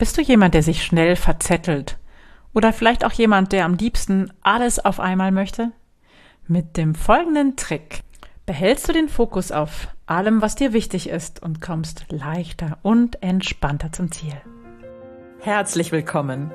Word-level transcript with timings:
Bist 0.00 0.16
du 0.16 0.22
jemand, 0.22 0.54
der 0.54 0.62
sich 0.62 0.82
schnell 0.82 1.14
verzettelt? 1.14 1.98
Oder 2.54 2.72
vielleicht 2.72 3.04
auch 3.04 3.12
jemand, 3.12 3.52
der 3.52 3.66
am 3.66 3.74
liebsten 3.74 4.32
alles 4.40 4.82
auf 4.82 4.98
einmal 4.98 5.30
möchte? 5.30 5.72
Mit 6.48 6.78
dem 6.78 6.94
folgenden 6.94 7.54
Trick 7.56 8.00
behältst 8.46 8.88
du 8.88 8.94
den 8.94 9.10
Fokus 9.10 9.52
auf 9.52 9.88
allem, 10.06 10.40
was 10.40 10.54
dir 10.54 10.72
wichtig 10.72 11.10
ist 11.10 11.42
und 11.42 11.60
kommst 11.60 12.06
leichter 12.08 12.78
und 12.80 13.22
entspannter 13.22 13.92
zum 13.92 14.10
Ziel. 14.10 14.32
Herzlich 15.40 15.92
willkommen. 15.92 16.50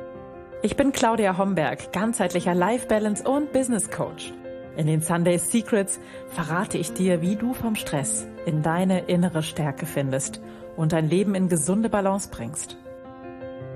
Ich 0.63 0.75
bin 0.75 0.91
Claudia 0.91 1.37
Homberg, 1.37 1.93
ganzheitlicher 1.93 2.55
Life 2.55 2.87
Balance 2.87 3.23
und 3.29 3.53
Business 3.53 3.91
Coach. 3.91 4.33
In 4.75 4.87
den 4.87 5.01
Sunday 5.01 5.37
Secrets 5.37 5.99
verrate 6.29 6.79
ich 6.79 6.93
dir, 6.93 7.21
wie 7.21 7.35
du 7.35 7.53
vom 7.53 7.75
Stress 7.75 8.25
in 8.47 8.63
deine 8.63 9.01
innere 9.01 9.43
Stärke 9.43 9.85
findest 9.85 10.41
und 10.75 10.93
dein 10.93 11.07
Leben 11.07 11.35
in 11.35 11.47
gesunde 11.47 11.89
Balance 11.89 12.29
bringst. 12.31 12.77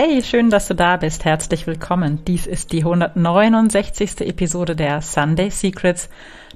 Hey, 0.00 0.22
schön, 0.22 0.48
dass 0.48 0.68
du 0.68 0.76
da 0.76 0.96
bist. 0.96 1.24
Herzlich 1.24 1.66
willkommen. 1.66 2.24
Dies 2.24 2.46
ist 2.46 2.70
die 2.70 2.84
169. 2.84 4.20
Episode 4.20 4.76
der 4.76 5.02
Sunday 5.02 5.50
Secrets, 5.50 6.08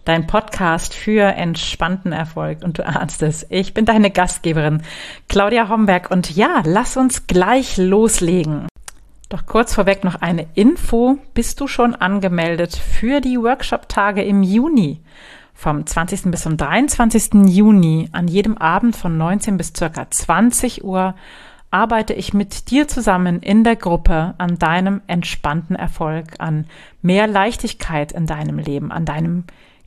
dein 0.04 0.28
Podcast 0.28 0.94
für 0.94 1.24
entspannten 1.24 2.12
Erfolg. 2.12 2.62
Und 2.62 2.78
du 2.78 2.86
ahnst 2.86 3.20
es, 3.20 3.44
ich 3.50 3.74
bin 3.74 3.84
deine 3.84 4.12
Gastgeberin, 4.12 4.82
Claudia 5.28 5.68
Homberg. 5.68 6.08
Und 6.12 6.36
ja, 6.36 6.62
lass 6.64 6.96
uns 6.96 7.26
gleich 7.26 7.78
loslegen. 7.78 8.68
Doch 9.28 9.44
kurz 9.44 9.74
vorweg 9.74 10.04
noch 10.04 10.22
eine 10.22 10.46
Info. 10.54 11.18
Bist 11.34 11.60
du 11.60 11.66
schon 11.66 11.96
angemeldet 11.96 12.76
für 12.76 13.20
die 13.20 13.38
Workshop-Tage 13.38 14.22
im 14.22 14.44
Juni? 14.44 15.00
Vom 15.52 15.84
20. 15.84 16.30
bis 16.30 16.42
zum 16.42 16.56
23. 16.56 17.48
Juni 17.48 18.08
an 18.12 18.28
jedem 18.28 18.56
Abend 18.56 18.94
von 18.94 19.18
19 19.18 19.56
bis 19.56 19.72
circa 19.76 20.08
20 20.08 20.84
Uhr 20.84 21.16
arbeite 21.72 22.12
ich 22.12 22.34
mit 22.34 22.70
dir 22.70 22.86
zusammen 22.86 23.40
in 23.40 23.64
der 23.64 23.76
Gruppe 23.76 24.34
an 24.38 24.58
deinem 24.58 25.00
entspannten 25.06 25.74
Erfolg, 25.74 26.34
an 26.38 26.66
mehr 27.00 27.26
Leichtigkeit 27.26 28.12
in 28.12 28.26
deinem 28.26 28.58
Leben, 28.58 28.92
an 28.92 29.04
deinem 29.04 29.44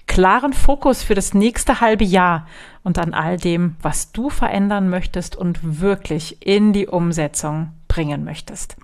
klaren 0.08 0.54
Fokus 0.54 1.04
für 1.04 1.16
das 1.16 1.34
nächste 1.34 1.82
halbe 1.82 2.04
Jahr 2.04 2.48
und 2.84 2.98
an 3.00 3.14
all 3.14 3.38
dem, 3.38 3.76
was 3.82 4.12
du 4.12 4.30
verändern 4.30 4.90
möchtest 4.90 5.36
und 5.36 5.80
wirklich 5.82 6.46
in 6.46 6.74
die 6.74 6.88
Umsetzung 6.88 7.72
bringen 7.88 8.24
möchtest. 8.24 8.76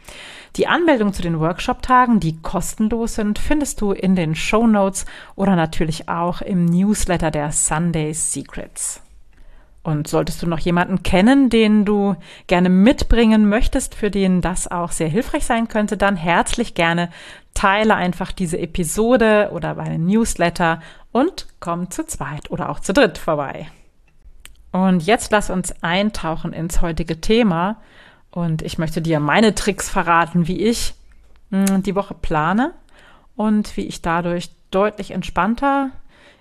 Die 0.55 0.67
Anmeldung 0.67 1.13
zu 1.13 1.21
den 1.21 1.39
Workshop-Tagen, 1.39 2.19
die 2.19 2.41
kostenlos 2.41 3.15
sind, 3.15 3.39
findest 3.39 3.81
du 3.81 3.91
in 3.91 4.15
den 4.15 4.35
Show 4.35 4.67
Notes 4.67 5.05
oder 5.35 5.55
natürlich 5.55 6.09
auch 6.09 6.41
im 6.41 6.65
Newsletter 6.65 7.31
der 7.31 7.51
Sunday 7.51 8.13
Secrets. 8.13 9.01
Und 9.83 10.07
solltest 10.07 10.43
du 10.43 10.47
noch 10.47 10.59
jemanden 10.59 11.01
kennen, 11.01 11.49
den 11.49 11.85
du 11.85 12.15
gerne 12.45 12.69
mitbringen 12.69 13.49
möchtest, 13.49 13.95
für 13.95 14.11
den 14.11 14.41
das 14.41 14.69
auch 14.69 14.91
sehr 14.91 15.07
hilfreich 15.07 15.45
sein 15.45 15.67
könnte, 15.67 15.97
dann 15.97 16.15
herzlich 16.15 16.75
gerne 16.75 17.09
teile 17.55 17.95
einfach 17.95 18.31
diese 18.31 18.59
Episode 18.59 19.49
oder 19.53 19.73
meinen 19.73 20.05
Newsletter 20.05 20.81
und 21.11 21.47
komm 21.59 21.89
zu 21.89 22.05
zweit 22.05 22.51
oder 22.51 22.69
auch 22.69 22.79
zu 22.79 22.93
dritt 22.93 23.17
vorbei. 23.17 23.67
Und 24.71 25.03
jetzt 25.03 25.31
lass 25.31 25.49
uns 25.49 25.73
eintauchen 25.81 26.53
ins 26.53 26.81
heutige 26.81 27.19
Thema. 27.19 27.77
Und 28.29 28.61
ich 28.61 28.77
möchte 28.77 29.01
dir 29.01 29.19
meine 29.19 29.55
Tricks 29.55 29.89
verraten, 29.89 30.47
wie 30.47 30.61
ich 30.61 30.93
hm, 31.49 31.83
die 31.83 31.95
Woche 31.95 32.13
plane 32.13 32.71
und 33.35 33.75
wie 33.75 33.85
ich 33.87 34.01
dadurch 34.01 34.51
deutlich 34.69 35.11
entspannter 35.11 35.89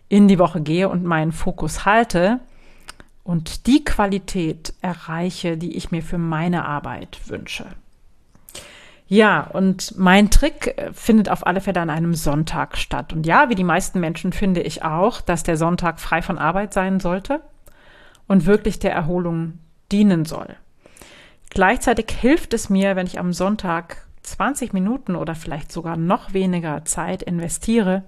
in 0.09 0.29
die 0.29 0.39
Woche 0.39 0.61
gehe 0.61 0.89
und 0.89 1.05
meinen 1.05 1.33
Fokus 1.33 1.85
halte 1.85 2.41
und 3.25 3.67
die 3.67 3.85
Qualität 3.85 4.73
erreiche, 4.81 5.57
die 5.57 5.77
ich 5.77 5.91
mir 5.91 6.03
für 6.03 6.19
meine 6.19 6.65
Arbeit 6.65 7.21
wünsche. 7.27 7.67
Ja, 9.07 9.41
und 9.43 9.99
mein 9.99 10.31
Trick 10.31 10.79
äh, 10.79 10.93
findet 10.93 11.29
auf 11.29 11.45
alle 11.45 11.61
Fälle 11.61 11.81
an 11.81 11.91
einem 11.91 12.15
Sonntag 12.15 12.79
statt. 12.79 13.13
Und 13.13 13.27
ja, 13.27 13.49
wie 13.49 13.57
die 13.57 13.65
meisten 13.65 13.99
Menschen 13.99 14.33
finde 14.33 14.63
ich 14.63 14.85
auch, 14.85 15.21
dass 15.21 15.43
der 15.43 15.57
Sonntag 15.57 15.99
frei 15.99 16.23
von 16.23 16.39
Arbeit 16.39 16.73
sein 16.73 17.01
sollte 17.01 17.41
und 18.29 18.47
wirklich 18.47 18.79
der 18.79 18.93
Erholung 18.93 19.59
dienen 19.91 20.25
soll. 20.25 20.55
Gleichzeitig 21.51 22.07
hilft 22.21 22.55
es 22.55 22.71
mir, 22.71 22.95
wenn 22.95 23.09
ich 23.09 23.19
am 23.19 23.33
Sonntag 23.33 24.07
20 24.23 24.73
Minuten 24.73 25.17
oder 25.17 25.35
vielleicht 25.35 25.73
sogar 25.73 25.97
noch 25.97 26.33
weniger 26.33 26.85
Zeit 26.85 27.25
investiere, 27.25 28.05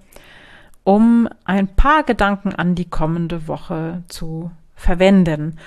um 0.85 1.27
ein 1.43 1.67
paar 1.67 2.03
Gedanken 2.03 2.55
an 2.55 2.75
die 2.75 2.89
kommende 2.89 3.49
Woche 3.49 4.03
zu 4.07 4.51
verwenden. 4.75 5.59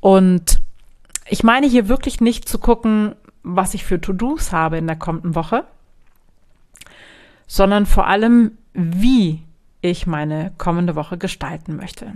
Und 0.00 0.60
ich 1.26 1.42
meine 1.42 1.66
hier 1.66 1.88
wirklich 1.88 2.20
nicht 2.20 2.48
zu 2.48 2.58
gucken, 2.58 3.14
was 3.42 3.74
ich 3.74 3.84
für 3.84 4.00
To-Dos 4.00 4.52
habe 4.52 4.78
in 4.78 4.86
der 4.86 4.96
kommenden 4.96 5.34
Woche, 5.34 5.64
sondern 7.46 7.86
vor 7.86 8.06
allem, 8.06 8.52
wie 8.72 9.42
ich 9.80 10.06
meine 10.06 10.52
kommende 10.56 10.96
Woche 10.96 11.18
gestalten 11.18 11.76
möchte. 11.76 12.12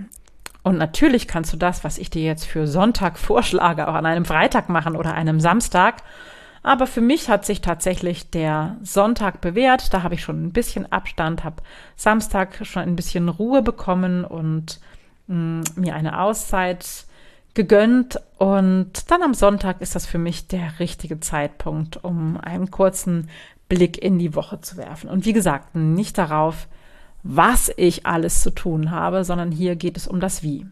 Und 0.62 0.78
natürlich 0.78 1.28
kannst 1.28 1.52
du 1.52 1.56
das, 1.56 1.84
was 1.84 1.98
ich 1.98 2.10
dir 2.10 2.22
jetzt 2.22 2.44
für 2.44 2.66
Sonntag 2.66 3.18
vorschlage, 3.18 3.88
auch 3.88 3.94
an 3.94 4.06
einem 4.06 4.24
Freitag 4.24 4.68
machen 4.68 4.96
oder 4.96 5.14
einem 5.14 5.40
Samstag. 5.40 6.02
Aber 6.62 6.86
für 6.86 7.00
mich 7.00 7.28
hat 7.28 7.46
sich 7.46 7.60
tatsächlich 7.60 8.30
der 8.30 8.76
Sonntag 8.82 9.40
bewährt. 9.40 9.94
Da 9.94 10.02
habe 10.02 10.14
ich 10.14 10.22
schon 10.22 10.44
ein 10.44 10.52
bisschen 10.52 10.90
Abstand, 10.90 11.44
habe 11.44 11.62
Samstag 11.96 12.66
schon 12.66 12.82
ein 12.82 12.96
bisschen 12.96 13.28
Ruhe 13.28 13.62
bekommen 13.62 14.24
und 14.24 14.80
mh, 15.28 15.62
mir 15.76 15.94
eine 15.94 16.20
Auszeit 16.20 17.06
gegönnt 17.54 18.20
und 18.38 19.10
dann 19.10 19.22
am 19.22 19.34
Sonntag 19.34 19.80
ist 19.80 19.94
das 19.94 20.06
für 20.06 20.18
mich 20.18 20.48
der 20.48 20.78
richtige 20.78 21.20
Zeitpunkt, 21.20 22.02
um 22.04 22.36
einen 22.36 22.70
kurzen 22.70 23.28
Blick 23.68 24.02
in 24.02 24.18
die 24.18 24.34
Woche 24.34 24.60
zu 24.60 24.76
werfen. 24.76 25.10
Und 25.10 25.24
wie 25.24 25.32
gesagt, 25.32 25.74
nicht 25.74 26.18
darauf, 26.18 26.68
was 27.22 27.70
ich 27.76 28.06
alles 28.06 28.42
zu 28.42 28.50
tun 28.50 28.90
habe, 28.90 29.24
sondern 29.24 29.50
hier 29.50 29.76
geht 29.76 29.96
es 29.96 30.06
um 30.06 30.20
das 30.20 30.42
Wie. 30.42 30.66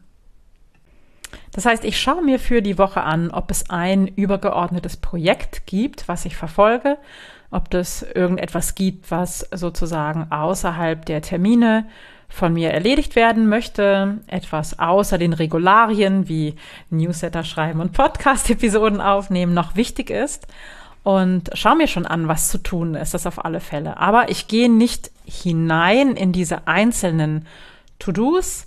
Das 1.53 1.67
heißt, 1.67 1.85
ich 1.85 2.01
schaue 2.01 2.23
mir 2.23 2.39
für 2.39 2.63
die 2.63 2.79
Woche 2.79 3.03
an, 3.03 3.31
ob 3.31 3.51
es 3.51 3.69
ein 3.69 4.07
übergeordnetes 4.07 4.97
Projekt 4.97 5.67
gibt, 5.67 6.09
was 6.09 6.25
ich 6.25 6.37
verfolge, 6.37 6.99
ob 7.51 7.73
es 7.75 8.03
irgendetwas 8.03 8.75
gibt, 8.75 9.11
was 9.11 9.41
sozusagen 9.53 10.31
außerhalb 10.31 11.05
der 11.05 11.23
Termine 11.23 11.87
von 12.29 12.53
mir 12.53 12.71
erledigt 12.71 13.17
werden 13.17 13.49
möchte, 13.49 14.19
etwas 14.27 14.79
außer 14.79 15.19
den 15.19 15.33
Regularien 15.33 16.29
wie 16.29 16.57
Newsletter 16.91 17.45
schreiben 17.45 17.81
und 17.81 17.93
Podcast-Episoden 17.93 19.01
aufnehmen 19.01 19.55
noch 19.55 19.77
wichtig 19.77 20.11
ist. 20.11 20.47
Und 21.03 21.51
schau 21.55 21.77
mir 21.77 21.87
schon 21.87 22.05
an, 22.05 22.27
was 22.27 22.49
zu 22.49 22.59
tun 22.59 22.97
ist, 22.97 23.15
das 23.15 23.27
auf 23.27 23.45
alle 23.45 23.61
Fälle. 23.61 23.97
Aber 23.99 24.29
ich 24.29 24.49
gehe 24.49 24.69
nicht 24.69 25.13
hinein 25.25 26.17
in 26.17 26.33
diese 26.33 26.67
einzelnen 26.67 27.47
To-Dos, 28.01 28.67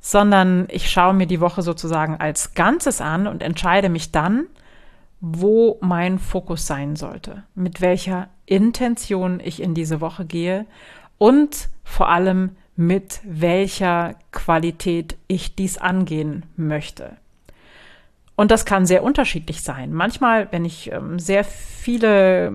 sondern 0.00 0.66
ich 0.70 0.90
schaue 0.90 1.14
mir 1.14 1.26
die 1.26 1.40
Woche 1.40 1.62
sozusagen 1.62 2.16
als 2.16 2.54
Ganzes 2.54 3.00
an 3.00 3.26
und 3.26 3.42
entscheide 3.42 3.88
mich 3.88 4.12
dann, 4.12 4.46
wo 5.20 5.78
mein 5.80 6.18
Fokus 6.18 6.66
sein 6.66 6.94
sollte, 6.94 7.42
mit 7.54 7.80
welcher 7.80 8.28
Intention 8.46 9.40
ich 9.40 9.60
in 9.60 9.74
diese 9.74 10.00
Woche 10.00 10.24
gehe 10.24 10.66
und 11.18 11.68
vor 11.82 12.08
allem, 12.08 12.56
mit 12.78 13.20
welcher 13.24 14.14
Qualität 14.30 15.16
ich 15.26 15.56
dies 15.56 15.78
angehen 15.78 16.46
möchte. 16.56 17.16
Und 18.36 18.52
das 18.52 18.64
kann 18.64 18.86
sehr 18.86 19.02
unterschiedlich 19.02 19.62
sein. 19.62 19.92
Manchmal, 19.92 20.46
wenn 20.52 20.64
ich 20.64 20.92
ähm, 20.92 21.18
sehr 21.18 21.42
viele 21.42 22.52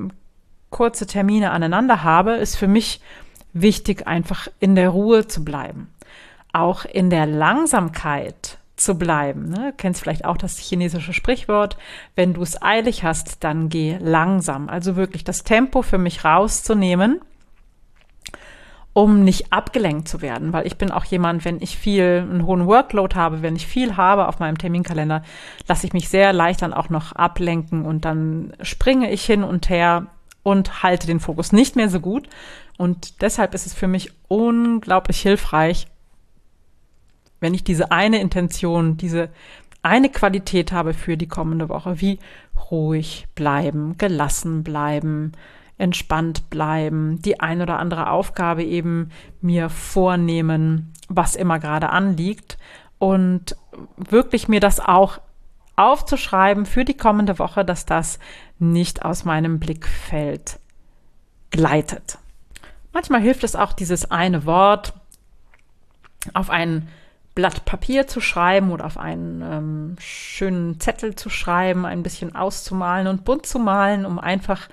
kurze 0.69 1.07
Termine 1.07 1.51
aneinander 1.51 2.03
habe, 2.03 2.35
ist 2.35 2.55
für 2.55 2.69
mich 2.69 3.01
wichtig, 3.51 4.07
einfach 4.07 4.47
in 4.61 4.75
der 4.75 4.89
Ruhe 4.91 5.27
zu 5.27 5.43
bleiben. 5.43 5.89
Auch 6.53 6.85
in 6.85 7.09
der 7.09 7.25
Langsamkeit 7.25 8.59
zu 8.77 8.97
bleiben. 8.97 9.49
Ne? 9.49 9.73
Kennst 9.75 9.99
vielleicht 9.99 10.23
auch 10.23 10.37
das 10.37 10.57
chinesische 10.57 11.11
Sprichwort, 11.11 11.75
wenn 12.15 12.33
du 12.33 12.43
es 12.43 12.61
eilig 12.61 13.03
hast, 13.03 13.43
dann 13.43 13.67
geh 13.67 13.97
langsam. 13.99 14.69
Also 14.69 14.95
wirklich 14.95 15.25
das 15.25 15.43
Tempo 15.43 15.81
für 15.81 15.97
mich 15.97 16.23
rauszunehmen 16.23 17.19
um 18.93 19.23
nicht 19.23 19.51
abgelenkt 19.51 20.07
zu 20.07 20.21
werden, 20.21 20.53
weil 20.53 20.67
ich 20.67 20.77
bin 20.77 20.91
auch 20.91 21.03
jemand, 21.05 21.45
wenn 21.45 21.59
ich 21.61 21.77
viel, 21.77 22.27
einen 22.29 22.45
hohen 22.45 22.67
Workload 22.67 23.15
habe, 23.15 23.41
wenn 23.41 23.55
ich 23.55 23.65
viel 23.65 23.97
habe 23.97 24.27
auf 24.27 24.39
meinem 24.39 24.57
Terminkalender, 24.57 25.23
lasse 25.67 25.87
ich 25.87 25.93
mich 25.93 26.09
sehr 26.09 26.31
leicht 26.31 26.61
dann 26.61 26.73
auch 26.73 26.89
noch 26.89 27.11
ablenken 27.13 27.85
und 27.85 28.05
dann 28.05 28.53
springe 28.61 29.11
ich 29.11 29.25
hin 29.25 29.43
und 29.43 29.69
her 29.69 30.07
und 30.43 30.83
halte 30.83 31.07
den 31.07 31.19
Fokus 31.19 31.51
nicht 31.51 31.75
mehr 31.75 31.89
so 31.89 31.99
gut. 31.99 32.29
Und 32.77 33.21
deshalb 33.21 33.55
ist 33.55 33.65
es 33.65 33.73
für 33.73 33.87
mich 33.87 34.11
unglaublich 34.27 35.21
hilfreich, 35.21 35.87
wenn 37.39 37.53
ich 37.53 37.63
diese 37.63 37.91
eine 37.91 38.21
Intention, 38.21 38.95
diese 38.97 39.29
eine 39.81 40.09
Qualität 40.09 40.71
habe 40.71 40.93
für 40.93 41.17
die 41.17 41.27
kommende 41.27 41.67
Woche, 41.67 41.99
wie 41.99 42.19
ruhig 42.71 43.27
bleiben, 43.35 43.97
gelassen 43.97 44.63
bleiben, 44.63 45.33
entspannt 45.77 46.49
bleiben, 46.49 47.21
die 47.21 47.39
ein 47.39 47.61
oder 47.61 47.79
andere 47.79 48.09
Aufgabe 48.09 48.63
eben 48.63 49.09
mir 49.41 49.69
vornehmen, 49.69 50.93
was 51.09 51.35
immer 51.35 51.59
gerade 51.59 51.89
anliegt 51.89 52.57
und 52.99 53.55
wirklich 53.97 54.47
mir 54.47 54.59
das 54.59 54.79
auch 54.79 55.19
aufzuschreiben 55.75 56.65
für 56.65 56.85
die 56.85 56.95
kommende 56.95 57.39
Woche, 57.39 57.65
dass 57.65 57.85
das 57.85 58.19
nicht 58.59 59.03
aus 59.03 59.25
meinem 59.25 59.59
Blickfeld 59.59 60.59
gleitet. 61.49 62.17
Manchmal 62.91 63.21
hilft 63.21 63.43
es 63.43 63.55
auch, 63.55 63.73
dieses 63.73 64.11
eine 64.11 64.45
Wort 64.45 64.93
auf 66.33 66.49
ein 66.49 66.87
Blatt 67.35 67.65
Papier 67.65 68.05
zu 68.05 68.21
schreiben 68.21 68.71
oder 68.71 68.85
auf 68.85 68.97
einen 68.97 69.41
ähm, 69.41 69.95
schönen 69.99 70.79
Zettel 70.79 71.15
zu 71.15 71.31
schreiben, 71.31 71.85
ein 71.85 72.03
bisschen 72.03 72.35
auszumalen 72.35 73.07
und 73.07 73.25
bunt 73.25 73.47
zu 73.47 73.57
malen, 73.57 74.05
um 74.05 74.19
einfach 74.19 74.69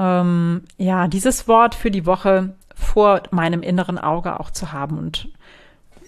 ähm, 0.00 0.62
ja 0.78 1.06
dieses 1.06 1.46
Wort 1.46 1.74
für 1.74 1.90
die 1.90 2.06
Woche 2.06 2.54
vor 2.74 3.22
meinem 3.30 3.62
inneren 3.62 3.98
Auge 3.98 4.40
auch 4.40 4.50
zu 4.50 4.72
haben. 4.72 4.98
Und 4.98 5.28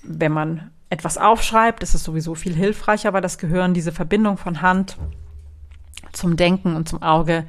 wenn 0.02 0.32
man 0.32 0.70
etwas 0.88 1.18
aufschreibt, 1.18 1.82
ist 1.82 1.94
es 1.94 2.02
sowieso 2.02 2.34
viel 2.34 2.54
hilfreicher, 2.54 3.12
weil 3.12 3.20
das 3.20 3.38
Gehirn 3.38 3.74
diese 3.74 3.92
Verbindung 3.92 4.38
von 4.38 4.62
Hand 4.62 4.96
zum 6.12 6.36
Denken 6.36 6.74
und 6.74 6.88
zum 6.88 7.02
Auge 7.02 7.44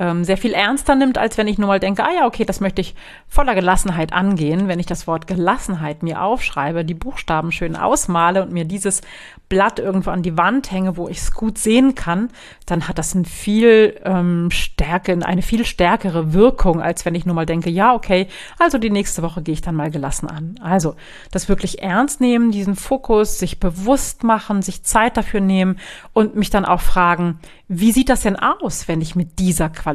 ähm, 0.00 0.24
sehr 0.24 0.38
viel 0.38 0.54
ernster 0.54 0.94
nimmt, 0.96 1.18
als 1.18 1.36
wenn 1.36 1.46
ich 1.46 1.58
nur 1.58 1.68
mal 1.68 1.78
denke, 1.78 2.02
ah 2.02 2.10
ja, 2.10 2.26
okay, 2.26 2.46
das 2.46 2.60
möchte 2.60 2.80
ich 2.80 2.94
voller 3.28 3.54
Gelassenheit 3.54 4.14
angehen. 4.14 4.66
Wenn 4.66 4.80
ich 4.80 4.86
das 4.86 5.06
Wort 5.06 5.26
Gelassenheit 5.26 6.02
mir 6.02 6.22
aufschreibe, 6.22 6.86
die 6.86 6.94
Buchstaben 6.94 7.52
schön 7.52 7.76
ausmale 7.76 8.42
und 8.42 8.50
mir 8.50 8.64
dieses 8.64 9.02
Blatt 9.50 9.78
irgendwo 9.78 10.10
an 10.10 10.22
die 10.22 10.38
Wand 10.38 10.70
hänge, 10.70 10.96
wo 10.96 11.08
ich 11.08 11.18
es 11.18 11.32
gut 11.32 11.58
sehen 11.58 11.94
kann, 11.94 12.30
dann 12.64 12.88
hat 12.88 12.98
das 12.98 13.14
ein 13.14 13.26
viel 13.26 14.00
ähm, 14.04 14.50
Stärke, 14.50 15.18
eine 15.22 15.42
viel 15.42 15.66
stärkere 15.66 16.32
Wirkung, 16.32 16.80
als 16.80 17.04
wenn 17.04 17.14
ich 17.14 17.26
nur 17.26 17.34
mal 17.34 17.46
denke, 17.46 17.68
ja, 17.68 17.94
okay, 17.94 18.26
also 18.58 18.78
die 18.78 18.90
nächste 18.90 19.22
Woche 19.22 19.42
gehe 19.42 19.52
ich 19.52 19.60
dann 19.60 19.74
mal 19.74 19.90
gelassen 19.90 20.28
an. 20.28 20.54
Also 20.62 20.94
das 21.30 21.50
wirklich 21.50 21.82
ernst 21.82 22.22
nehmen, 22.22 22.52
diesen 22.52 22.74
Fokus, 22.74 23.38
sich 23.38 23.60
bewusst 23.60 24.24
machen, 24.24 24.62
sich 24.62 24.82
Zeit 24.82 25.18
dafür 25.18 25.40
nehmen 25.40 25.78
und 26.14 26.36
mich 26.36 26.48
dann 26.48 26.64
auch 26.64 26.80
fragen, 26.80 27.38
wie 27.68 27.92
sieht 27.92 28.08
das 28.08 28.22
denn 28.22 28.36
aus, 28.36 28.88
wenn 28.88 29.00
ich 29.00 29.14
mit 29.14 29.38
dieser 29.38 29.68
Qualität 29.68 29.89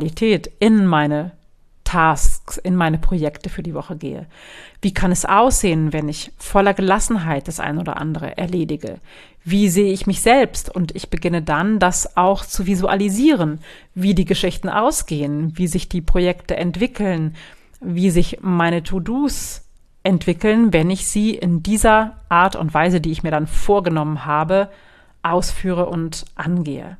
in 0.59 0.86
meine 0.86 1.31
Tasks, 1.83 2.57
in 2.57 2.75
meine 2.75 2.97
Projekte 2.97 3.50
für 3.50 3.63
die 3.63 3.74
Woche 3.74 3.95
gehe? 3.95 4.25
Wie 4.81 4.94
kann 4.94 5.12
es 5.12 5.24
aussehen, 5.24 5.94
wenn 5.94 6.09
ich 6.09 6.31
voller 6.38 6.74
Gelassenheit 6.74 7.47
das 7.47 7.59
ein 7.59 7.77
oder 7.77 7.97
andere 7.97 8.38
erledige? 8.38 9.00
Wie 9.44 9.69
sehe 9.69 9.94
ich 9.94 10.07
mich 10.07 10.21
selbst? 10.21 10.74
Und 10.74 10.95
ich 10.95 11.09
beginne 11.09 11.42
dann, 11.42 11.80
das 11.80 12.18
auch 12.18 12.44
zu 12.44 12.65
visualisieren, 12.65 13.59
wie 13.94 14.15
die 14.15 14.25
Geschichten 14.25 14.68
ausgehen, 14.68 15.57
wie 15.57 15.68
sich 15.68 15.88
die 15.88 16.01
Projekte 16.01 16.57
entwickeln, 16.57 17.36
wie 17.80 18.09
sich 18.09 18.39
meine 18.41 18.83
To-Dos 18.83 19.62
entwickeln, 20.03 20.74
wenn 20.74 20.89
ich 20.89 21.07
sie 21.07 21.36
in 21.36 21.63
dieser 21.63 22.18
Art 22.30 22.56
und 22.56 22.74
Weise, 22.74 23.00
die 23.00 23.12
ich 23.12 23.24
mir 23.24 23.31
dann 23.31 23.48
vorgenommen 23.48 24.25
habe, 24.25 24.69
ausführe 25.24 25.86
und 25.86 26.25
angehe. 26.36 26.98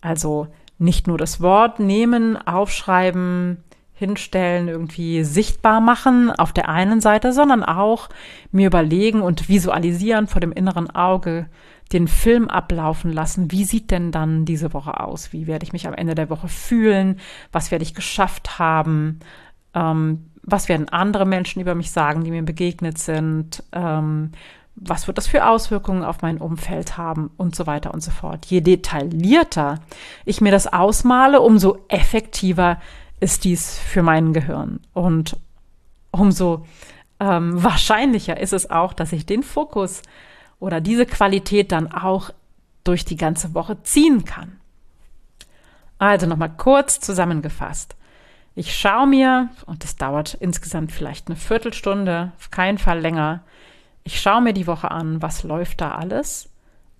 Also 0.00 0.48
nicht 0.78 1.06
nur 1.06 1.18
das 1.18 1.40
Wort 1.40 1.78
nehmen, 1.78 2.36
aufschreiben, 2.36 3.58
hinstellen, 3.94 4.68
irgendwie 4.68 5.22
sichtbar 5.22 5.80
machen 5.80 6.30
auf 6.30 6.52
der 6.52 6.68
einen 6.68 7.00
Seite, 7.00 7.32
sondern 7.32 7.62
auch 7.62 8.08
mir 8.50 8.66
überlegen 8.66 9.22
und 9.22 9.48
visualisieren 9.48 10.26
vor 10.26 10.40
dem 10.40 10.52
inneren 10.52 10.90
Auge, 10.90 11.46
den 11.92 12.08
Film 12.08 12.48
ablaufen 12.48 13.12
lassen. 13.12 13.52
Wie 13.52 13.64
sieht 13.64 13.90
denn 13.90 14.10
dann 14.10 14.44
diese 14.44 14.72
Woche 14.72 14.98
aus? 15.00 15.32
Wie 15.32 15.46
werde 15.46 15.64
ich 15.64 15.72
mich 15.72 15.86
am 15.86 15.94
Ende 15.94 16.14
der 16.14 16.28
Woche 16.28 16.48
fühlen? 16.48 17.20
Was 17.52 17.70
werde 17.70 17.84
ich 17.84 17.94
geschafft 17.94 18.58
haben? 18.58 19.20
Ähm, 19.74 20.30
was 20.42 20.68
werden 20.68 20.88
andere 20.88 21.24
Menschen 21.24 21.60
über 21.60 21.74
mich 21.74 21.90
sagen, 21.90 22.24
die 22.24 22.30
mir 22.30 22.42
begegnet 22.42 22.98
sind? 22.98 23.62
Ähm, 23.72 24.32
was 24.76 25.06
wird 25.06 25.18
das 25.18 25.26
für 25.26 25.46
Auswirkungen 25.46 26.02
auf 26.02 26.22
mein 26.22 26.38
Umfeld 26.38 26.96
haben 26.96 27.30
und 27.36 27.54
so 27.54 27.66
weiter 27.66 27.94
und 27.94 28.02
so 28.02 28.10
fort. 28.10 28.46
Je 28.46 28.60
detaillierter 28.60 29.80
ich 30.24 30.40
mir 30.40 30.50
das 30.50 30.72
ausmale, 30.72 31.40
umso 31.40 31.78
effektiver 31.88 32.80
ist 33.20 33.44
dies 33.44 33.78
für 33.78 34.02
mein 34.02 34.32
Gehirn. 34.32 34.80
Und 34.92 35.36
umso 36.10 36.66
ähm, 37.20 37.62
wahrscheinlicher 37.62 38.38
ist 38.40 38.52
es 38.52 38.70
auch, 38.70 38.92
dass 38.92 39.12
ich 39.12 39.26
den 39.26 39.42
Fokus 39.42 40.02
oder 40.58 40.80
diese 40.80 41.06
Qualität 41.06 41.72
dann 41.72 41.92
auch 41.92 42.30
durch 42.82 43.04
die 43.04 43.16
ganze 43.16 43.54
Woche 43.54 43.82
ziehen 43.82 44.24
kann. 44.24 44.58
Also 45.98 46.26
nochmal 46.26 46.52
kurz 46.56 47.00
zusammengefasst. 47.00 47.96
Ich 48.56 48.76
schaue 48.76 49.06
mir, 49.06 49.48
und 49.66 49.82
das 49.84 49.96
dauert 49.96 50.34
insgesamt 50.34 50.92
vielleicht 50.92 51.28
eine 51.28 51.36
Viertelstunde, 51.36 52.32
auf 52.36 52.50
keinen 52.50 52.78
Fall 52.78 53.00
länger, 53.00 53.42
ich 54.04 54.20
schaue 54.20 54.42
mir 54.42 54.52
die 54.52 54.66
Woche 54.66 54.90
an, 54.90 55.22
was 55.22 55.42
läuft 55.42 55.80
da 55.80 55.92
alles, 55.92 56.50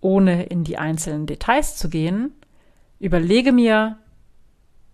ohne 0.00 0.44
in 0.44 0.64
die 0.64 0.78
einzelnen 0.78 1.26
Details 1.26 1.76
zu 1.76 1.88
gehen, 1.88 2.32
überlege 2.98 3.52
mir, 3.52 3.98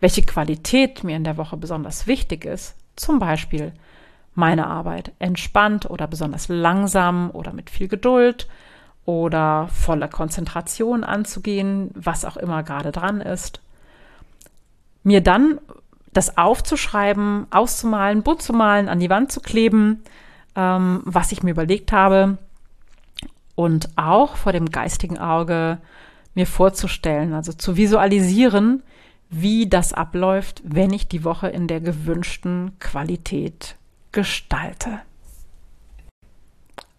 welche 0.00 0.22
Qualität 0.22 1.04
mir 1.04 1.16
in 1.16 1.24
der 1.24 1.36
Woche 1.36 1.56
besonders 1.56 2.06
wichtig 2.06 2.44
ist, 2.44 2.74
zum 2.96 3.18
Beispiel 3.18 3.72
meine 4.34 4.66
Arbeit 4.66 5.12
entspannt 5.18 5.88
oder 5.88 6.06
besonders 6.06 6.48
langsam 6.48 7.30
oder 7.30 7.52
mit 7.52 7.70
viel 7.70 7.88
Geduld 7.88 8.48
oder 9.04 9.68
voller 9.68 10.08
Konzentration 10.08 11.04
anzugehen, 11.04 11.90
was 11.94 12.24
auch 12.24 12.36
immer 12.36 12.62
gerade 12.62 12.92
dran 12.92 13.20
ist. 13.20 13.60
Mir 15.02 15.20
dann 15.20 15.60
das 16.12 16.36
aufzuschreiben, 16.36 17.46
auszumalen, 17.50 18.22
bunt 18.22 18.42
zu 18.42 18.52
malen, 18.52 18.88
an 18.88 19.00
die 19.00 19.10
Wand 19.10 19.30
zu 19.30 19.40
kleben, 19.40 20.02
ähm, 20.56 21.02
was 21.05 21.32
ich 21.32 21.43
mir 21.43 21.50
überlegt 21.50 21.93
habe 21.93 22.38
und 23.55 23.88
auch 23.97 24.37
vor 24.37 24.52
dem 24.52 24.70
geistigen 24.70 25.19
Auge 25.19 25.79
mir 26.35 26.47
vorzustellen, 26.47 27.35
also 27.35 27.52
zu 27.52 27.76
visualisieren, 27.76 28.82
wie 29.29 29.69
das 29.69 29.93
abläuft, 29.93 30.62
wenn 30.64 30.93
ich 30.93 31.08
die 31.08 31.25
Woche 31.25 31.49
in 31.49 31.67
der 31.67 31.81
gewünschten 31.81 32.73
Qualität 32.81 33.76
gestalte. 34.12 35.00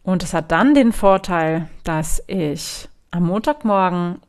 Und 0.04 0.24
es 0.24 0.34
hat 0.34 0.52
dann 0.52 0.74
den 0.74 0.94
Vorteil, 0.94 1.68
dass 1.84 2.24
ich 2.28 2.90
am 3.12 3.24
Montagmorgen 3.24 4.20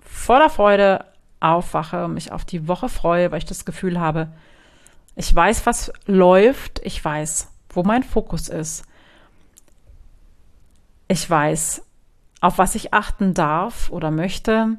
voller 0.00 0.50
Freude 0.50 1.04
aufwache, 1.40 2.08
mich 2.08 2.32
auf 2.32 2.44
die 2.44 2.68
Woche 2.68 2.88
freue, 2.88 3.30
weil 3.30 3.38
ich 3.38 3.44
das 3.44 3.64
Gefühl 3.64 3.98
habe, 3.98 4.28
ich 5.16 5.34
weiß, 5.34 5.64
was 5.66 5.92
läuft, 6.06 6.80
ich 6.84 7.02
weiß, 7.02 7.48
wo 7.76 7.82
mein 7.82 8.02
Fokus 8.02 8.48
ist. 8.48 8.84
Ich 11.08 11.28
weiß, 11.28 11.82
auf 12.40 12.58
was 12.58 12.74
ich 12.74 12.92
achten 12.92 13.34
darf 13.34 13.90
oder 13.90 14.10
möchte 14.10 14.76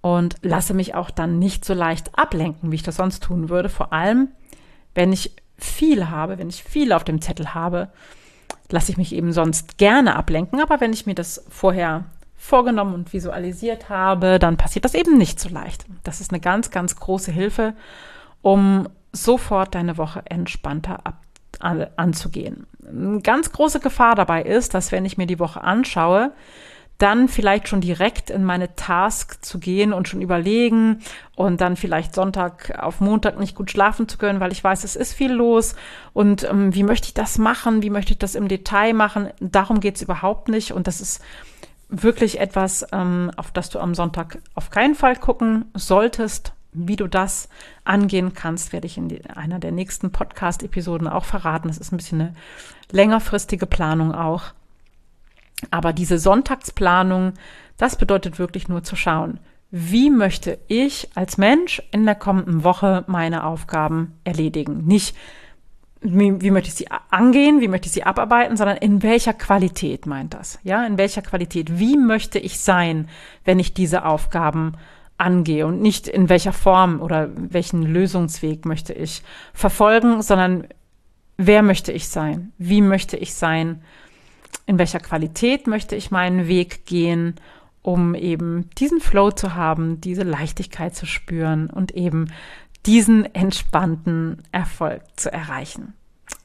und 0.00 0.36
lasse 0.42 0.74
mich 0.74 0.94
auch 0.94 1.10
dann 1.10 1.38
nicht 1.38 1.64
so 1.64 1.74
leicht 1.74 2.16
ablenken, 2.18 2.70
wie 2.70 2.76
ich 2.76 2.82
das 2.82 2.96
sonst 2.96 3.22
tun 3.22 3.48
würde. 3.48 3.68
Vor 3.68 3.92
allem, 3.92 4.28
wenn 4.94 5.12
ich 5.12 5.32
viel 5.56 6.08
habe, 6.08 6.38
wenn 6.38 6.48
ich 6.48 6.62
viel 6.62 6.92
auf 6.92 7.04
dem 7.04 7.20
Zettel 7.20 7.54
habe, 7.54 7.88
lasse 8.70 8.92
ich 8.92 8.98
mich 8.98 9.14
eben 9.14 9.32
sonst 9.32 9.78
gerne 9.78 10.16
ablenken. 10.16 10.60
Aber 10.60 10.80
wenn 10.80 10.92
ich 10.92 11.06
mir 11.06 11.14
das 11.14 11.44
vorher 11.48 12.04
vorgenommen 12.36 12.94
und 12.94 13.12
visualisiert 13.12 13.88
habe, 13.88 14.38
dann 14.38 14.56
passiert 14.56 14.84
das 14.84 14.94
eben 14.94 15.18
nicht 15.18 15.40
so 15.40 15.48
leicht. 15.48 15.86
Das 16.04 16.20
ist 16.20 16.30
eine 16.30 16.40
ganz, 16.40 16.70
ganz 16.70 16.96
große 16.96 17.32
Hilfe, 17.32 17.74
um 18.42 18.88
sofort 19.12 19.74
deine 19.74 19.98
Woche 19.98 20.22
entspannter 20.26 21.04
anzugehen. 21.60 22.66
Eine 22.86 23.20
ganz 23.20 23.52
große 23.52 23.80
Gefahr 23.80 24.14
dabei 24.14 24.42
ist, 24.42 24.74
dass 24.74 24.92
wenn 24.92 25.04
ich 25.04 25.18
mir 25.18 25.26
die 25.26 25.38
Woche 25.38 25.62
anschaue, 25.62 26.32
dann 26.98 27.28
vielleicht 27.28 27.68
schon 27.68 27.80
direkt 27.80 28.28
in 28.28 28.42
meine 28.44 28.74
Task 28.74 29.44
zu 29.44 29.60
gehen 29.60 29.92
und 29.92 30.08
schon 30.08 30.20
überlegen 30.20 31.00
und 31.36 31.60
dann 31.60 31.76
vielleicht 31.76 32.12
Sonntag 32.12 32.76
auf 32.76 33.00
Montag 33.00 33.38
nicht 33.38 33.54
gut 33.54 33.70
schlafen 33.70 34.08
zu 34.08 34.18
können, 34.18 34.40
weil 34.40 34.50
ich 34.50 34.64
weiß, 34.64 34.82
es 34.82 34.96
ist 34.96 35.12
viel 35.12 35.32
los. 35.32 35.76
Und 36.12 36.42
ähm, 36.42 36.74
wie 36.74 36.82
möchte 36.82 37.06
ich 37.06 37.14
das 37.14 37.38
machen, 37.38 37.82
wie 37.82 37.90
möchte 37.90 38.12
ich 38.12 38.18
das 38.18 38.34
im 38.34 38.48
Detail 38.48 38.94
machen, 38.94 39.28
darum 39.40 39.78
geht 39.78 39.94
es 39.94 40.02
überhaupt 40.02 40.48
nicht. 40.48 40.72
Und 40.72 40.88
das 40.88 41.00
ist 41.00 41.22
wirklich 41.88 42.40
etwas, 42.40 42.84
ähm, 42.92 43.30
auf 43.36 43.52
das 43.52 43.70
du 43.70 43.78
am 43.78 43.94
Sonntag 43.94 44.38
auf 44.54 44.70
keinen 44.70 44.96
Fall 44.96 45.14
gucken 45.14 45.66
solltest, 45.74 46.52
wie 46.86 46.96
du 46.96 47.06
das 47.06 47.48
angehen 47.84 48.34
kannst, 48.34 48.72
werde 48.72 48.86
ich 48.86 48.98
in 48.98 49.26
einer 49.34 49.58
der 49.58 49.72
nächsten 49.72 50.12
Podcast-Episoden 50.12 51.08
auch 51.08 51.24
verraten. 51.24 51.68
Das 51.68 51.78
ist 51.78 51.92
ein 51.92 51.96
bisschen 51.96 52.20
eine 52.20 52.34
längerfristige 52.90 53.66
Planung 53.66 54.14
auch. 54.14 54.52
Aber 55.70 55.92
diese 55.92 56.18
Sonntagsplanung, 56.18 57.32
das 57.76 57.96
bedeutet 57.96 58.38
wirklich 58.38 58.68
nur 58.68 58.84
zu 58.84 58.96
schauen, 58.96 59.40
wie 59.70 60.10
möchte 60.10 60.58
ich 60.66 61.10
als 61.14 61.36
Mensch 61.36 61.82
in 61.90 62.06
der 62.06 62.14
kommenden 62.14 62.64
Woche 62.64 63.04
meine 63.06 63.44
Aufgaben 63.44 64.18
erledigen? 64.24 64.86
Nicht, 64.86 65.14
wie, 66.00 66.40
wie, 66.40 66.50
möchte 66.50 66.68
ich 66.68 66.74
sie 66.74 66.88
angehen, 67.10 67.60
wie 67.60 67.68
möchte 67.68 67.86
ich 67.86 67.92
sie 67.92 68.04
abarbeiten, 68.04 68.56
sondern 68.56 68.78
in 68.78 69.02
welcher 69.02 69.34
Qualität 69.34 70.06
meint 70.06 70.32
das? 70.32 70.58
Ja, 70.62 70.86
in 70.86 70.96
welcher 70.96 71.22
Qualität? 71.22 71.78
Wie 71.78 71.98
möchte 71.98 72.38
ich 72.38 72.60
sein, 72.60 73.08
wenn 73.44 73.58
ich 73.58 73.74
diese 73.74 74.06
Aufgaben 74.06 74.72
angehe 75.18 75.66
und 75.66 75.80
nicht 75.82 76.08
in 76.08 76.28
welcher 76.28 76.52
Form 76.52 77.00
oder 77.00 77.28
welchen 77.34 77.82
Lösungsweg 77.82 78.64
möchte 78.64 78.92
ich 78.92 79.22
verfolgen, 79.52 80.22
sondern 80.22 80.68
wer 81.36 81.62
möchte 81.62 81.92
ich 81.92 82.08
sein? 82.08 82.52
Wie 82.56 82.80
möchte 82.80 83.16
ich 83.16 83.34
sein? 83.34 83.82
In 84.66 84.78
welcher 84.78 85.00
Qualität 85.00 85.66
möchte 85.66 85.96
ich 85.96 86.10
meinen 86.10 86.46
Weg 86.48 86.86
gehen, 86.86 87.34
um 87.82 88.14
eben 88.14 88.70
diesen 88.78 89.00
Flow 89.00 89.30
zu 89.30 89.54
haben, 89.54 90.00
diese 90.00 90.22
Leichtigkeit 90.22 90.94
zu 90.94 91.06
spüren 91.06 91.68
und 91.68 91.92
eben 91.92 92.32
diesen 92.86 93.34
entspannten 93.34 94.42
Erfolg 94.52 95.02
zu 95.16 95.32
erreichen. 95.32 95.94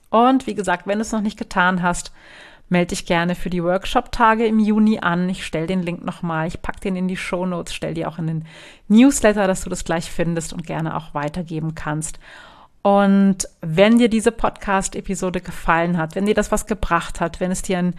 Und 0.10 0.48
wie 0.48 0.56
gesagt, 0.56 0.88
wenn 0.88 1.00
du 1.00 1.02
es 1.02 1.12
noch 1.12 1.22
nicht 1.22 1.40
getan 1.40 1.82
hast, 1.82 2.12
melde 2.70 2.88
dich 2.88 3.06
gerne 3.06 3.36
für 3.36 3.50
die 3.50 3.64
Workshop-Tage 3.64 4.46
im 4.46 4.60
Juni 4.60 5.00
an. 5.00 5.30
Ich 5.30 5.46
stelle 5.46 5.68
den 5.68 5.84
Link 5.84 6.04
nochmal, 6.04 6.48
ich 6.48 6.62
packe 6.62 6.80
den 6.82 6.96
in 6.96 7.08
die 7.08 7.18
Show 7.18 7.46
Notes, 7.46 7.74
stelle 7.74 7.94
dir 7.94 8.08
auch 8.08 8.20
in 8.20 8.28
den 8.28 8.46
Newsletter, 8.88 9.48
dass 9.48 9.64
du 9.64 9.70
das 9.70 9.84
gleich 9.84 10.10
findest 10.10 10.54
und 10.54 10.66
gerne 10.66 10.96
auch 10.98 11.14
weitergeben 11.14 11.76
kannst. 11.76 12.20
Und 12.82 13.48
wenn 13.62 13.98
dir 13.98 14.10
diese 14.10 14.32
Podcast-Episode 14.32 15.40
gefallen 15.40 15.98
hat, 15.98 16.16
wenn 16.16 16.26
dir 16.26 16.34
das 16.34 16.52
was 16.52 16.66
gebracht 16.66 17.22
hat, 17.22 17.40
wenn 17.40 17.52
es 17.52 17.62
dir 17.62 17.78
einen 17.80 17.96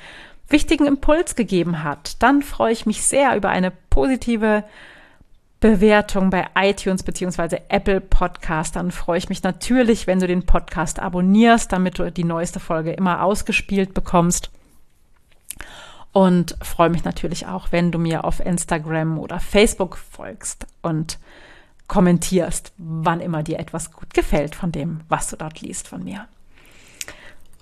wichtigen 0.49 0.87
Impuls 0.87 1.37
gegeben 1.37 1.83
hat, 1.83 2.23
dann 2.23 2.43
freue 2.43 2.73
ich 2.73 2.85
mich 2.85 3.03
sehr 3.03 3.35
über 3.37 3.49
eine 3.49 3.71
positive 3.71 4.65
Bewertung 5.65 6.29
bei 6.29 6.47
iTunes 6.57 7.03
beziehungsweise 7.05 7.71
Apple 7.71 8.03
Podcast. 8.03 8.77
Dann 8.77 8.91
freue 8.91 9.17
ich 9.17 9.31
mich 9.31 9.43
natürlich, 9.43 10.07
wenn 10.07 10.21
du 10.21 10.27
den 10.27 10.45
Podcast 10.45 10.99
abonnierst, 11.01 11.73
damit 11.73 11.99
du 11.99 12.13
die 12.13 12.23
neueste 12.23 12.61
Folge 12.61 12.93
immer 12.93 13.23
ausgespielt 13.23 13.95
bekommst. 13.95 14.51
Und 16.13 16.55
freue 16.61 16.91
mich 16.91 17.05
natürlich 17.05 17.47
auch, 17.47 17.73
wenn 17.73 17.91
du 17.91 17.99
mir 17.99 18.25
auf 18.25 18.41
Instagram 18.41 19.19
oder 19.19 19.41
Facebook 19.41 19.97
folgst 19.97 20.67
und 20.83 21.19
kommentierst, 21.89 22.75
wann 22.77 23.21
immer 23.21 23.43
dir 23.43 23.59
etwas 23.59 23.91
gut 23.91 24.13
gefällt 24.13 24.55
von 24.55 24.71
dem, 24.71 25.01
was 25.09 25.29
du 25.29 25.37
dort 25.37 25.63
liest 25.63 25.89
von 25.89 26.05
mir. 26.05 26.29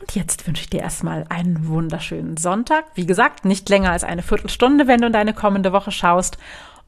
Und 0.01 0.17
jetzt 0.17 0.49
wünsche 0.49 0.63
ich 0.63 0.71
dir 0.71 0.81
erstmal 0.81 1.25
einen 1.29 1.69
wunderschönen 1.69 2.37
Sonntag. 2.37 2.85
Wie 2.97 3.07
gesagt, 3.07 3.45
nicht 3.45 3.69
länger 3.69 3.93
als 3.93 4.03
eine 4.03 4.23
Viertelstunde, 4.23 4.89
wenn 4.89 5.01
du 5.01 5.07
in 5.07 5.13
deine 5.13 5.35
kommende 5.35 5.73
Woche 5.73 5.93
schaust. 5.93 6.37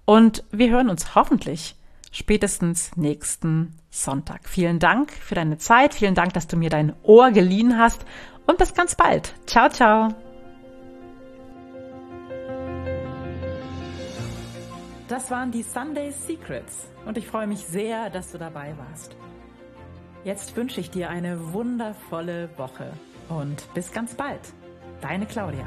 Und 0.04 0.44
wir 0.50 0.70
hören 0.70 0.90
uns 0.90 1.14
hoffentlich 1.14 1.76
spätestens 2.12 2.96
nächsten 2.96 3.74
Sonntag. 3.90 4.48
Vielen 4.48 4.78
Dank 4.78 5.12
für 5.12 5.34
deine 5.34 5.58
Zeit. 5.58 5.94
Vielen 5.94 6.14
Dank, 6.14 6.32
dass 6.34 6.46
du 6.46 6.56
mir 6.56 6.70
dein 6.70 6.94
Ohr 7.02 7.30
geliehen 7.30 7.78
hast. 7.78 8.04
Und 8.46 8.58
bis 8.58 8.74
ganz 8.74 8.94
bald. 8.94 9.34
Ciao, 9.46 9.68
ciao. 9.68 10.14
Das 15.08 15.30
waren 15.30 15.50
die 15.50 15.62
Sunday 15.62 16.12
Secrets. 16.12 16.86
Und 17.06 17.18
ich 17.18 17.26
freue 17.26 17.46
mich 17.46 17.60
sehr, 17.60 18.10
dass 18.10 18.32
du 18.32 18.38
dabei 18.38 18.74
warst. 18.78 19.16
Jetzt 20.24 20.56
wünsche 20.56 20.80
ich 20.80 20.90
dir 20.90 21.10
eine 21.10 21.52
wundervolle 21.52 22.48
Woche 22.56 22.92
und 23.28 23.72
bis 23.74 23.92
ganz 23.92 24.14
bald. 24.14 24.40
Deine 25.02 25.26
Claudia. 25.26 25.66